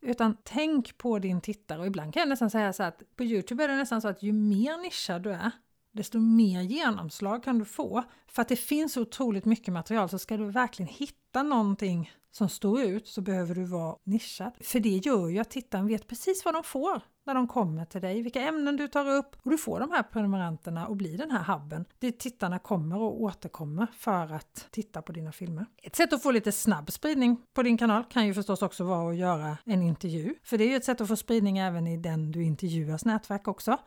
Utan 0.01 0.37
tänk 0.43 0.97
på 0.97 1.19
din 1.19 1.41
tittare 1.41 1.79
och 1.79 1.87
ibland 1.87 2.13
kan 2.13 2.19
jag 2.21 2.29
nästan 2.29 2.49
säga 2.49 2.73
så 2.73 2.83
att 2.83 3.03
på 3.15 3.23
Youtube 3.23 3.63
är 3.63 3.67
det 3.67 3.75
nästan 3.75 4.01
så 4.01 4.07
att 4.07 4.23
ju 4.23 4.31
mer 4.31 4.77
nischad 4.77 5.21
du 5.21 5.31
är, 5.31 5.51
desto 5.91 6.19
mer 6.19 6.61
genomslag 6.61 7.43
kan 7.43 7.59
du 7.59 7.65
få. 7.65 8.03
För 8.27 8.41
att 8.41 8.47
det 8.47 8.55
finns 8.55 8.93
så 8.93 9.01
otroligt 9.01 9.45
mycket 9.45 9.73
material 9.73 10.09
så 10.09 10.19
ska 10.19 10.37
du 10.37 10.51
verkligen 10.51 10.89
hitta 10.89 11.43
någonting 11.43 12.11
som 12.31 12.49
står 12.49 12.81
ut 12.81 13.07
så 13.07 13.21
behöver 13.21 13.55
du 13.55 13.63
vara 13.63 13.95
nischad. 14.03 14.51
För 14.61 14.79
det 14.79 14.97
gör 14.97 15.29
ju 15.29 15.39
att 15.39 15.49
tittaren 15.49 15.87
vet 15.87 16.07
precis 16.07 16.45
vad 16.45 16.53
de 16.53 16.63
får 16.63 17.01
när 17.25 17.33
de 17.33 17.47
kommer 17.47 17.85
till 17.85 18.01
dig, 18.01 18.21
vilka 18.21 18.41
ämnen 18.41 18.77
du 18.77 18.87
tar 18.87 19.09
upp 19.09 19.35
och 19.43 19.51
du 19.51 19.57
får 19.57 19.79
de 19.79 19.91
här 19.91 20.03
prenumeranterna 20.03 20.87
och 20.87 20.95
blir 20.95 21.17
den 21.17 21.31
här 21.31 21.53
hubben 21.53 21.85
dit 21.99 22.19
tittarna 22.19 22.59
kommer 22.59 22.97
och 22.97 23.21
återkommer 23.21 23.87
för 23.97 24.33
att 24.33 24.67
titta 24.71 25.01
på 25.01 25.11
dina 25.11 25.31
filmer. 25.31 25.65
Ett 25.83 25.95
sätt 25.95 26.13
att 26.13 26.23
få 26.23 26.31
lite 26.31 26.51
snabb 26.51 26.91
spridning 26.91 27.41
på 27.53 27.63
din 27.63 27.77
kanal 27.77 28.03
kan 28.03 28.27
ju 28.27 28.33
förstås 28.33 28.61
också 28.61 28.83
vara 28.83 29.09
att 29.09 29.17
göra 29.17 29.57
en 29.65 29.81
intervju. 29.81 30.35
För 30.43 30.57
det 30.57 30.63
är 30.63 30.69
ju 30.69 30.75
ett 30.75 30.85
sätt 30.85 31.01
att 31.01 31.07
få 31.07 31.15
spridning 31.15 31.57
även 31.57 31.87
i 31.87 31.97
den 31.97 32.31
du 32.31 32.43
intervjuas 32.43 33.05
nätverk 33.05 33.47
också. 33.47 33.77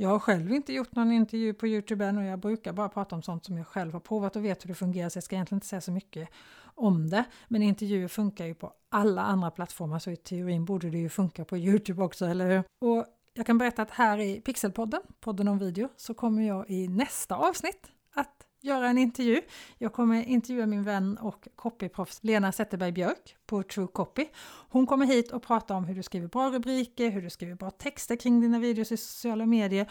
Jag 0.00 0.08
har 0.08 0.18
själv 0.18 0.52
inte 0.52 0.72
gjort 0.72 0.96
någon 0.96 1.12
intervju 1.12 1.54
på 1.54 1.66
Youtube 1.66 2.06
än 2.06 2.18
och 2.18 2.24
jag 2.24 2.38
brukar 2.38 2.72
bara 2.72 2.88
prata 2.88 3.16
om 3.16 3.22
sånt 3.22 3.44
som 3.44 3.56
jag 3.56 3.66
själv 3.66 3.92
har 3.92 4.00
provat 4.00 4.36
och 4.36 4.44
vet 4.44 4.64
hur 4.64 4.68
det 4.68 4.74
fungerar 4.74 5.08
så 5.08 5.16
jag 5.16 5.24
ska 5.24 5.36
egentligen 5.36 5.56
inte 5.56 5.66
säga 5.66 5.80
så 5.80 5.92
mycket 5.92 6.28
om 6.62 7.10
det. 7.10 7.24
Men 7.48 7.62
intervjuer 7.62 8.08
funkar 8.08 8.46
ju 8.46 8.54
på 8.54 8.72
alla 8.88 9.22
andra 9.22 9.50
plattformar 9.50 9.98
så 9.98 10.10
i 10.10 10.16
teorin 10.16 10.64
borde 10.64 10.90
det 10.90 10.98
ju 10.98 11.08
funka 11.08 11.44
på 11.44 11.56
Youtube 11.56 12.02
också, 12.02 12.26
eller 12.26 12.48
hur? 12.50 12.62
Och 12.80 13.06
jag 13.34 13.46
kan 13.46 13.58
berätta 13.58 13.82
att 13.82 13.90
här 13.90 14.18
i 14.18 14.40
Pixelpodden, 14.40 15.00
podden 15.20 15.48
om 15.48 15.58
video, 15.58 15.88
så 15.96 16.14
kommer 16.14 16.42
jag 16.42 16.70
i 16.70 16.88
nästa 16.88 17.36
avsnitt 17.36 17.86
att 18.14 18.46
göra 18.60 18.88
en 18.88 18.98
intervju. 18.98 19.40
Jag 19.78 19.92
kommer 19.92 20.24
intervjua 20.24 20.66
min 20.66 20.82
vän 20.82 21.18
och 21.18 21.48
copyproffs 21.56 22.18
Lena 22.22 22.52
Zetterberg 22.52 22.92
Björk 22.92 23.36
på 23.46 23.62
True 23.62 23.86
Copy. 23.86 24.26
Hon 24.68 24.86
kommer 24.86 25.06
hit 25.06 25.32
och 25.32 25.42
pratar 25.42 25.74
om 25.74 25.84
hur 25.84 25.94
du 25.94 26.02
skriver 26.02 26.28
bra 26.28 26.50
rubriker, 26.50 27.10
hur 27.10 27.22
du 27.22 27.30
skriver 27.30 27.54
bra 27.54 27.70
texter 27.70 28.16
kring 28.16 28.40
dina 28.40 28.58
videos 28.58 28.92
i 28.92 28.96
sociala 28.96 29.46
medier 29.46 29.90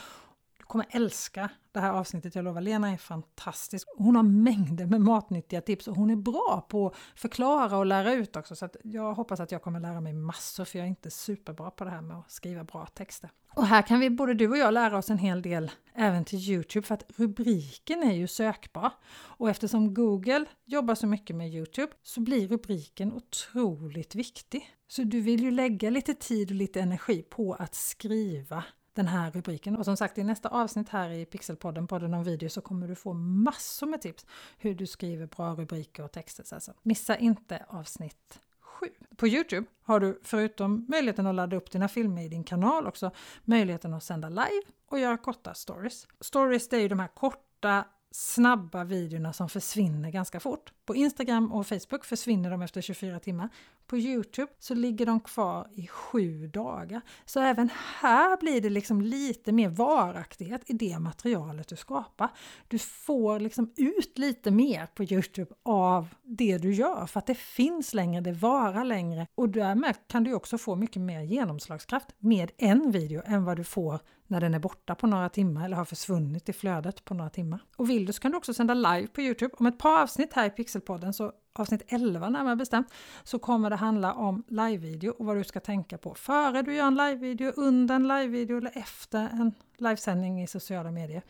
kommer 0.69 0.85
älska 0.89 1.49
det 1.71 1.79
här 1.79 1.91
avsnittet, 1.91 2.35
jag 2.35 2.45
lovar. 2.45 2.61
Lena 2.61 2.89
är 2.89 2.97
fantastisk. 2.97 3.87
Hon 3.97 4.15
har 4.15 4.23
mängder 4.23 4.85
med 4.85 5.01
matnyttiga 5.01 5.61
tips 5.61 5.87
och 5.87 5.95
hon 5.95 6.09
är 6.09 6.15
bra 6.15 6.65
på 6.69 6.87
att 6.87 7.19
förklara 7.19 7.77
och 7.77 7.85
lära 7.85 8.13
ut 8.13 8.35
också. 8.35 8.55
Så 8.55 8.69
jag 8.83 9.13
hoppas 9.13 9.39
att 9.39 9.51
jag 9.51 9.61
kommer 9.61 9.79
lära 9.79 10.01
mig 10.01 10.13
massor 10.13 10.65
för 10.65 10.79
jag 10.79 10.85
är 10.85 10.89
inte 10.89 11.11
superbra 11.11 11.71
på 11.71 11.83
det 11.83 11.89
här 11.89 12.01
med 12.01 12.17
att 12.17 12.31
skriva 12.31 12.63
bra 12.63 12.85
texter. 12.85 13.29
Och 13.55 13.65
här 13.65 13.81
kan 13.81 13.99
vi 13.99 14.09
både 14.09 14.33
du 14.33 14.47
och 14.47 14.57
jag 14.57 14.73
lära 14.73 14.97
oss 14.97 15.09
en 15.09 15.17
hel 15.17 15.41
del 15.41 15.71
även 15.93 16.25
till 16.25 16.39
Youtube 16.39 16.87
för 16.87 16.93
att 16.93 17.05
rubriken 17.15 18.03
är 18.03 18.13
ju 18.13 18.27
sökbar. 18.27 18.91
Och 19.11 19.49
eftersom 19.49 19.93
Google 19.93 20.45
jobbar 20.65 20.95
så 20.95 21.07
mycket 21.07 21.35
med 21.35 21.53
Youtube 21.53 21.91
så 22.03 22.21
blir 22.21 22.47
rubriken 22.47 23.13
otroligt 23.13 24.15
viktig. 24.15 24.69
Så 24.87 25.03
du 25.03 25.21
vill 25.21 25.43
ju 25.43 25.51
lägga 25.51 25.89
lite 25.89 26.13
tid 26.13 26.49
och 26.49 26.55
lite 26.55 26.81
energi 26.81 27.21
på 27.21 27.53
att 27.53 27.75
skriva 27.75 28.63
den 28.99 29.07
här 29.07 29.31
rubriken. 29.31 29.75
Och 29.75 29.85
som 29.85 29.97
sagt 29.97 30.17
i 30.17 30.23
nästa 30.23 30.49
avsnitt 30.49 30.89
här 30.89 31.09
i 31.09 31.25
Pixelpodden, 31.25 31.87
podden 31.87 32.13
om 32.13 32.23
video, 32.23 32.49
så 32.49 32.61
kommer 32.61 32.87
du 32.87 32.95
få 32.95 33.13
massor 33.13 33.87
med 33.87 34.01
tips 34.01 34.25
hur 34.57 34.75
du 34.75 34.87
skriver 34.87 35.27
bra 35.27 35.55
rubriker 35.55 36.03
och 36.03 36.11
texter. 36.11 36.45
Alltså. 36.53 36.73
Missa 36.83 37.17
inte 37.17 37.65
avsnitt 37.67 38.39
7. 38.59 38.87
På 39.15 39.27
Youtube 39.27 39.67
har 39.83 39.99
du 39.99 40.19
förutom 40.23 40.85
möjligheten 40.89 41.27
att 41.27 41.35
ladda 41.35 41.55
upp 41.55 41.71
dina 41.71 41.87
filmer 41.87 42.21
i 42.21 42.29
din 42.29 42.43
kanal 42.43 42.87
också 42.87 43.11
möjligheten 43.45 43.93
att 43.93 44.03
sända 44.03 44.29
live 44.29 44.63
och 44.87 44.99
göra 44.99 45.17
korta 45.17 45.53
stories. 45.53 46.07
Stories 46.21 46.69
det 46.69 46.77
är 46.77 46.81
ju 46.81 46.87
de 46.87 46.99
här 46.99 47.07
korta 47.07 47.85
snabba 48.11 48.83
videorna 48.83 49.33
som 49.33 49.49
försvinner 49.49 50.11
ganska 50.11 50.39
fort. 50.39 50.73
På 50.85 50.95
Instagram 50.95 51.51
och 51.51 51.67
Facebook 51.67 52.05
försvinner 52.05 52.51
de 52.51 52.61
efter 52.61 52.81
24 52.81 53.19
timmar. 53.19 53.49
På 53.87 53.97
Youtube 53.97 54.51
så 54.59 54.73
ligger 54.73 55.05
de 55.05 55.19
kvar 55.19 55.67
i 55.73 55.87
sju 55.87 56.47
dagar. 56.47 57.01
Så 57.25 57.39
även 57.39 57.69
här 57.99 58.37
blir 58.37 58.61
det 58.61 58.69
liksom 58.69 59.01
lite 59.01 59.51
mer 59.51 59.69
varaktighet 59.69 60.61
i 60.65 60.73
det 60.73 60.99
materialet 60.99 61.67
du 61.67 61.75
skapar. 61.75 62.29
Du 62.67 62.79
får 62.79 63.39
liksom 63.39 63.73
ut 63.75 64.17
lite 64.17 64.51
mer 64.51 64.85
på 64.85 65.03
Youtube 65.03 65.51
av 65.63 66.07
det 66.23 66.57
du 66.57 66.73
gör 66.73 67.05
för 67.05 67.19
att 67.19 67.27
det 67.27 67.37
finns 67.37 67.93
längre, 67.93 68.21
det 68.21 68.31
varar 68.31 68.83
längre 68.83 69.27
och 69.35 69.49
därmed 69.49 69.95
kan 70.07 70.23
du 70.23 70.33
också 70.33 70.57
få 70.57 70.75
mycket 70.75 71.01
mer 71.01 71.21
genomslagskraft 71.21 72.07
med 72.17 72.51
en 72.57 72.91
video 72.91 73.21
än 73.25 73.45
vad 73.45 73.57
du 73.57 73.63
får 73.63 73.99
när 74.29 74.41
den 74.41 74.53
är 74.53 74.59
borta 74.59 74.95
på 74.95 75.07
några 75.07 75.29
timmar 75.29 75.65
eller 75.65 75.77
har 75.77 75.85
försvunnit 75.85 76.49
i 76.49 76.53
flödet 76.53 77.05
på 77.05 77.13
några 77.13 77.29
timmar. 77.29 77.59
Och 77.75 77.89
vill 77.89 78.05
du 78.05 78.13
så 78.13 78.21
kan 78.21 78.31
du 78.31 78.37
också 78.37 78.53
sända 78.53 78.73
live 78.73 79.07
på 79.07 79.21
Youtube. 79.21 79.55
Om 79.57 79.65
ett 79.65 79.77
par 79.77 80.01
avsnitt 80.01 80.33
här 80.33 80.45
i 80.45 80.49
Pixelpodden, 80.49 81.13
så 81.13 81.31
avsnitt 81.53 81.83
11 81.87 82.29
närmare 82.29 82.55
bestämt, 82.55 82.93
så 83.23 83.39
kommer 83.39 83.69
det 83.69 83.75
handla 83.75 84.13
om 84.13 84.43
livevideo 84.47 85.11
och 85.11 85.25
vad 85.25 85.37
du 85.37 85.43
ska 85.43 85.59
tänka 85.59 85.97
på 85.97 86.15
före 86.15 86.61
du 86.61 86.73
gör 86.73 86.87
en 86.87 86.95
livevideo, 86.95 87.51
under 87.55 87.95
en 87.95 88.07
livevideo 88.07 88.57
eller 88.57 88.77
efter 88.77 89.19
en 89.19 89.53
livesändning 89.77 90.43
i 90.43 90.47
sociala 90.47 90.91
medier. 90.91 91.23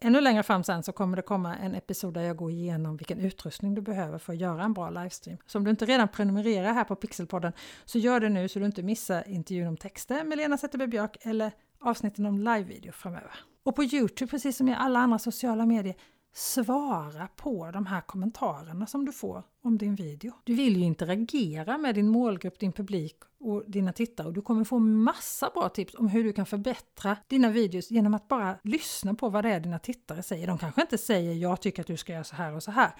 Ännu 0.00 0.20
längre 0.20 0.42
fram 0.42 0.64
sen 0.64 0.82
så 0.82 0.92
kommer 0.92 1.16
det 1.16 1.22
komma 1.22 1.56
en 1.56 1.74
episod 1.74 2.14
där 2.14 2.22
jag 2.22 2.36
går 2.36 2.50
igenom 2.50 2.96
vilken 2.96 3.18
utrustning 3.18 3.74
du 3.74 3.80
behöver 3.80 4.18
för 4.18 4.32
att 4.32 4.38
göra 4.38 4.62
en 4.62 4.72
bra 4.72 4.90
livestream. 4.90 5.38
Så 5.46 5.58
om 5.58 5.64
du 5.64 5.70
inte 5.70 5.84
redan 5.84 6.08
prenumererar 6.08 6.72
här 6.72 6.84
på 6.84 6.96
Pixelpodden 6.96 7.52
så 7.84 7.98
gör 7.98 8.20
det 8.20 8.28
nu 8.28 8.48
så 8.48 8.58
du 8.58 8.66
inte 8.66 8.82
missar 8.82 9.28
intervjun 9.28 9.68
om 9.68 9.76
texter 9.76 10.24
med 10.24 10.38
Lena 10.38 10.58
Zetterberg 10.58 10.88
Björk 10.88 11.16
eller 11.20 11.52
avsnitten 11.84 12.26
om 12.26 12.38
livevideo 12.38 12.92
framöver. 12.92 13.40
Och 13.62 13.76
på 13.76 13.84
Youtube, 13.84 14.30
precis 14.30 14.56
som 14.56 14.68
i 14.68 14.74
alla 14.74 14.98
andra 14.98 15.18
sociala 15.18 15.66
medier, 15.66 15.94
svara 16.34 17.28
på 17.36 17.70
de 17.70 17.86
här 17.86 18.00
kommentarerna 18.00 18.86
som 18.86 19.04
du 19.04 19.12
får 19.12 19.42
om 19.64 19.78
din 19.78 19.94
video. 19.94 20.32
Du 20.44 20.54
vill 20.54 20.76
ju 20.76 20.82
interagera 20.82 21.78
med 21.78 21.94
din 21.94 22.08
målgrupp, 22.08 22.58
din 22.58 22.72
publik 22.72 23.16
och 23.40 23.64
dina 23.66 23.92
tittare 23.92 24.26
och 24.26 24.32
du 24.32 24.42
kommer 24.42 24.64
få 24.64 24.78
massa 24.78 25.50
bra 25.54 25.68
tips 25.68 25.94
om 25.94 26.08
hur 26.08 26.24
du 26.24 26.32
kan 26.32 26.46
förbättra 26.46 27.16
dina 27.28 27.50
videos 27.50 27.90
genom 27.90 28.14
att 28.14 28.28
bara 28.28 28.58
lyssna 28.62 29.14
på 29.14 29.28
vad 29.28 29.44
det 29.44 29.50
är 29.50 29.60
dina 29.60 29.78
tittare 29.78 30.22
säger. 30.22 30.46
De 30.46 30.58
kanske 30.58 30.80
inte 30.80 30.98
säger 30.98 31.34
jag 31.34 31.60
tycker 31.60 31.80
att 31.80 31.86
du 31.86 31.96
ska 31.96 32.12
göra 32.12 32.24
så 32.24 32.34
här 32.36 32.54
och 32.54 32.62
så 32.62 32.70
här. 32.70 32.90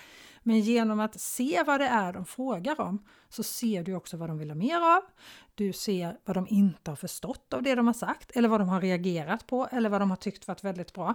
Men 0.43 0.61
genom 0.61 1.01
att 1.01 1.21
se 1.21 1.63
vad 1.67 1.81
det 1.81 1.87
är 1.87 2.13
de 2.13 2.25
frågar 2.25 2.81
om 2.81 3.05
så 3.29 3.43
ser 3.43 3.83
du 3.83 3.95
också 3.95 4.17
vad 4.17 4.29
de 4.29 4.39
vill 4.39 4.51
ha 4.51 4.55
mer 4.55 4.77
av. 4.97 5.03
Du 5.55 5.73
ser 5.73 6.19
vad 6.25 6.37
de 6.37 6.47
inte 6.51 6.91
har 6.91 6.97
förstått 6.97 7.55
av 7.55 7.63
det 7.63 7.75
de 7.75 7.87
har 7.87 7.95
sagt 7.95 8.31
eller 8.37 8.49
vad 8.49 8.61
de 8.61 8.69
har 8.69 8.81
reagerat 8.81 9.47
på 9.47 9.69
eller 9.73 9.89
vad 9.89 10.01
de 10.01 10.11
har 10.11 10.17
tyckt 10.17 10.49
varit 10.49 10.65
väldigt 10.65 10.93
bra. 10.93 11.15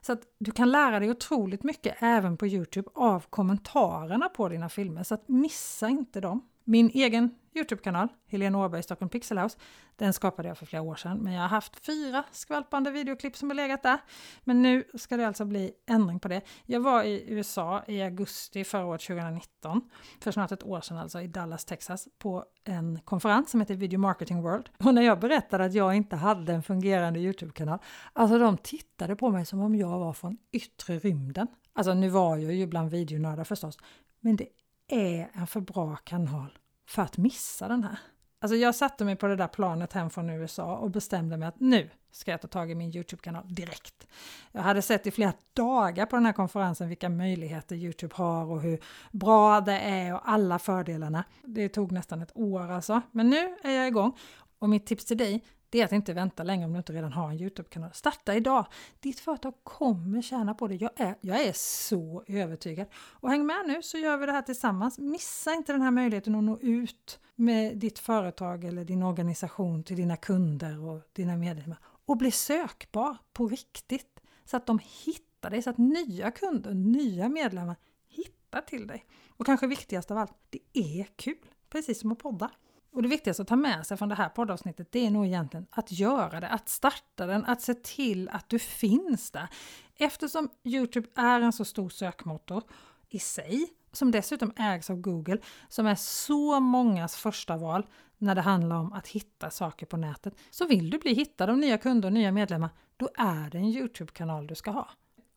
Så 0.00 0.12
att 0.12 0.20
du 0.38 0.50
kan 0.50 0.70
lära 0.70 1.00
dig 1.00 1.10
otroligt 1.10 1.62
mycket 1.62 1.96
även 1.98 2.36
på 2.36 2.46
Youtube 2.46 2.90
av 2.94 3.24
kommentarerna 3.30 4.28
på 4.28 4.48
dina 4.48 4.68
filmer 4.68 4.85
filmer 4.86 5.02
så 5.02 5.14
att 5.14 5.28
missa 5.28 5.88
inte 5.88 6.20
dem. 6.20 6.48
Min 6.64 6.90
egen 6.94 7.30
Youtube-kanal, 7.54 8.08
Helene 8.26 8.58
Åberg 8.58 8.82
Stockholm 8.82 9.08
Pixelhouse, 9.08 9.58
den 9.96 10.12
skapade 10.12 10.48
jag 10.48 10.58
för 10.58 10.66
flera 10.66 10.82
år 10.82 10.94
sedan. 10.94 11.18
Men 11.18 11.32
jag 11.32 11.42
har 11.42 11.48
haft 11.48 11.86
fyra 11.86 12.24
skvalpande 12.32 12.90
videoklipp 12.90 13.36
som 13.36 13.50
har 13.50 13.54
legat 13.54 13.82
där. 13.82 13.98
Men 14.44 14.62
nu 14.62 14.84
ska 14.94 15.16
det 15.16 15.26
alltså 15.26 15.44
bli 15.44 15.72
ändring 15.86 16.20
på 16.20 16.28
det. 16.28 16.42
Jag 16.66 16.80
var 16.80 17.02
i 17.02 17.24
USA 17.28 17.82
i 17.86 18.02
augusti 18.02 18.64
förra 18.64 18.86
året, 18.86 19.00
2019, 19.00 19.80
för 20.20 20.30
snart 20.30 20.52
ett 20.52 20.64
år 20.64 20.80
sedan 20.80 20.98
alltså, 20.98 21.20
i 21.20 21.26
Dallas, 21.26 21.64
Texas, 21.64 22.08
på 22.18 22.44
en 22.64 23.00
konferens 23.04 23.50
som 23.50 23.60
heter 23.60 23.74
Video 23.74 23.98
Marketing 23.98 24.42
World. 24.42 24.68
Och 24.84 24.94
när 24.94 25.02
jag 25.02 25.20
berättade 25.20 25.64
att 25.64 25.74
jag 25.74 25.94
inte 25.94 26.16
hade 26.16 26.52
en 26.52 26.62
fungerande 26.62 27.20
Youtube-kanal, 27.20 27.78
alltså 28.12 28.38
de 28.38 28.58
tittade 28.58 29.16
på 29.16 29.30
mig 29.30 29.46
som 29.46 29.60
om 29.60 29.74
jag 29.74 29.98
var 29.98 30.12
från 30.12 30.36
yttre 30.52 30.98
rymden. 30.98 31.46
Alltså 31.72 31.94
nu 31.94 32.08
var 32.08 32.36
jag 32.36 32.54
ju 32.54 32.66
bland 32.66 32.90
videonördar 32.90 33.44
förstås, 33.44 33.78
men 34.20 34.36
det 34.36 34.48
är 34.88 35.30
en 35.32 35.46
för 35.46 35.60
bra 35.60 35.96
kanal 35.96 36.58
för 36.88 37.02
att 37.02 37.16
missa 37.16 37.68
den 37.68 37.84
här. 37.84 37.98
Alltså 38.40 38.56
jag 38.56 38.74
satte 38.74 39.04
mig 39.04 39.16
på 39.16 39.26
det 39.26 39.36
där 39.36 39.48
planet 39.48 39.92
hem 39.92 40.10
från 40.10 40.30
USA 40.30 40.76
och 40.76 40.90
bestämde 40.90 41.36
mig 41.36 41.48
att 41.48 41.60
nu 41.60 41.90
ska 42.10 42.30
jag 42.30 42.40
ta 42.40 42.48
tag 42.48 42.70
i 42.70 42.74
min 42.74 42.96
Youtube-kanal 42.96 43.54
direkt. 43.54 44.06
Jag 44.52 44.62
hade 44.62 44.82
sett 44.82 45.06
i 45.06 45.10
flera 45.10 45.32
dagar 45.52 46.06
på 46.06 46.16
den 46.16 46.26
här 46.26 46.32
konferensen 46.32 46.88
vilka 46.88 47.08
möjligheter 47.08 47.76
Youtube 47.76 48.14
har 48.16 48.44
och 48.44 48.60
hur 48.60 48.80
bra 49.12 49.60
det 49.60 49.78
är 49.78 50.14
och 50.14 50.30
alla 50.30 50.58
fördelarna. 50.58 51.24
Det 51.42 51.68
tog 51.68 51.92
nästan 51.92 52.22
ett 52.22 52.36
år 52.36 52.70
alltså, 52.70 53.02
men 53.10 53.30
nu 53.30 53.56
är 53.62 53.70
jag 53.70 53.86
igång. 53.88 54.18
Och 54.58 54.68
mitt 54.68 54.86
tips 54.86 55.04
till 55.04 55.18
dig 55.18 55.44
det 55.76 55.80
är 55.80 55.84
att 55.84 55.92
inte 55.92 56.12
vänta 56.12 56.42
länge 56.42 56.64
om 56.64 56.72
du 56.72 56.78
inte 56.78 56.92
redan 56.92 57.12
har 57.12 57.30
en 57.30 57.40
Youtube-kanal. 57.40 57.90
Starta 57.92 58.34
idag! 58.34 58.66
Ditt 59.00 59.20
företag 59.20 59.54
kommer 59.62 60.22
tjäna 60.22 60.54
på 60.54 60.68
det. 60.68 60.74
Jag 60.74 60.90
är, 60.96 61.14
jag 61.20 61.44
är 61.46 61.52
så 61.52 62.24
övertygad. 62.26 62.86
Och 62.94 63.30
häng 63.30 63.46
med 63.46 63.64
nu 63.66 63.82
så 63.82 63.98
gör 63.98 64.16
vi 64.16 64.26
det 64.26 64.32
här 64.32 64.42
tillsammans. 64.42 64.98
Missa 64.98 65.54
inte 65.54 65.72
den 65.72 65.82
här 65.82 65.90
möjligheten 65.90 66.34
att 66.34 66.44
nå 66.44 66.58
ut 66.58 67.20
med 67.34 67.78
ditt 67.78 67.98
företag 67.98 68.64
eller 68.64 68.84
din 68.84 69.02
organisation 69.02 69.82
till 69.82 69.96
dina 69.96 70.16
kunder 70.16 70.84
och 70.84 71.02
dina 71.12 71.36
medlemmar. 71.36 71.78
Och 72.06 72.16
bli 72.16 72.30
sökbar 72.30 73.16
på 73.32 73.48
riktigt 73.48 74.20
så 74.44 74.56
att 74.56 74.66
de 74.66 74.80
hittar 75.04 75.50
dig, 75.50 75.62
så 75.62 75.70
att 75.70 75.78
nya 75.78 76.30
kunder, 76.30 76.74
nya 76.74 77.28
medlemmar 77.28 77.76
hittar 78.08 78.60
till 78.60 78.86
dig. 78.86 79.06
Och 79.28 79.46
kanske 79.46 79.66
viktigast 79.66 80.10
av 80.10 80.18
allt, 80.18 80.34
det 80.50 80.60
är 80.72 81.04
kul! 81.16 81.46
Precis 81.68 82.00
som 82.00 82.12
att 82.12 82.18
podda. 82.18 82.50
Och 82.96 83.02
det 83.02 83.08
viktigaste 83.08 83.42
att 83.42 83.48
ta 83.48 83.56
med 83.56 83.86
sig 83.86 83.96
från 83.96 84.08
det 84.08 84.14
här 84.14 84.28
poddavsnittet 84.28 84.92
det 84.92 85.06
är 85.06 85.10
nog 85.10 85.26
egentligen 85.26 85.66
att 85.70 85.92
göra 85.92 86.40
det, 86.40 86.48
att 86.48 86.68
starta 86.68 87.26
den, 87.26 87.44
att 87.44 87.62
se 87.62 87.74
till 87.74 88.28
att 88.28 88.48
du 88.48 88.58
finns 88.58 89.30
där. 89.30 89.48
Eftersom 89.96 90.48
Youtube 90.64 91.08
är 91.14 91.40
en 91.40 91.52
så 91.52 91.64
stor 91.64 91.88
sökmotor 91.88 92.62
i 93.08 93.18
sig, 93.18 93.66
som 93.92 94.10
dessutom 94.10 94.52
ägs 94.56 94.90
av 94.90 94.96
Google, 94.96 95.38
som 95.68 95.86
är 95.86 95.94
så 95.94 96.60
mångas 96.60 97.16
första 97.16 97.56
val 97.56 97.86
när 98.18 98.34
det 98.34 98.40
handlar 98.40 98.76
om 98.76 98.92
att 98.92 99.08
hitta 99.08 99.50
saker 99.50 99.86
på 99.86 99.96
nätet. 99.96 100.34
Så 100.50 100.66
vill 100.66 100.90
du 100.90 100.98
bli 100.98 101.14
hittad 101.14 101.50
av 101.50 101.58
nya 101.58 101.78
kunder 101.78 102.08
och 102.08 102.12
nya 102.12 102.32
medlemmar, 102.32 102.70
då 102.96 103.08
är 103.16 103.50
det 103.50 103.58
en 103.58 103.68
Youtube-kanal 103.68 104.46
du 104.46 104.54
ska 104.54 104.70
ha. 104.70 104.88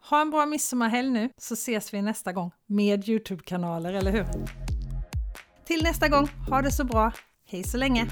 Ha 0.10 0.22
en 0.22 0.30
bra 0.30 0.46
midsommarhelg 0.46 1.10
nu 1.10 1.30
så 1.38 1.54
ses 1.54 1.94
vi 1.94 2.02
nästa 2.02 2.34
gång 2.34 2.52
med 2.66 3.10
Youtube-kanaler, 3.10 3.94
eller 3.94 4.12
hur? 4.12 4.26
Till 5.66 5.84
nästa 5.84 6.08
gång, 6.08 6.28
ha 6.50 6.62
det 6.62 6.72
så 6.72 6.84
bra! 6.84 7.12
Hej 7.52 7.64
så 7.64 7.78
länge! 7.78 8.08